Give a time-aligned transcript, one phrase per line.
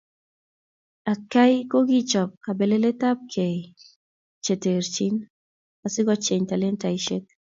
[1.11, 3.59] Atkai kokichop kabeleletabkei
[4.43, 5.15] che terchin
[5.85, 7.25] asikocheny talentaisiek